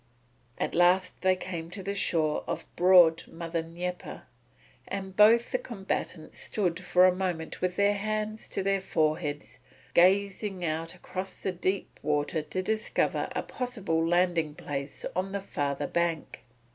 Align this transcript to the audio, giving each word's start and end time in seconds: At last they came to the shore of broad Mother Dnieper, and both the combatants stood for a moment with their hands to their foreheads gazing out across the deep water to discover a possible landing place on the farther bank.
At 0.57 0.73
last 0.73 1.21
they 1.21 1.35
came 1.35 1.69
to 1.69 1.83
the 1.83 1.93
shore 1.93 2.43
of 2.47 2.65
broad 2.75 3.27
Mother 3.27 3.61
Dnieper, 3.61 4.23
and 4.87 5.15
both 5.15 5.51
the 5.51 5.59
combatants 5.59 6.39
stood 6.39 6.79
for 6.79 7.05
a 7.05 7.13
moment 7.15 7.61
with 7.61 7.75
their 7.75 7.93
hands 7.93 8.47
to 8.47 8.63
their 8.63 8.81
foreheads 8.81 9.59
gazing 9.93 10.65
out 10.65 10.95
across 10.95 11.43
the 11.43 11.51
deep 11.51 11.99
water 12.01 12.41
to 12.41 12.63
discover 12.63 13.29
a 13.35 13.43
possible 13.43 14.03
landing 14.03 14.55
place 14.55 15.05
on 15.15 15.33
the 15.33 15.39
farther 15.39 15.85
bank. 15.85 16.45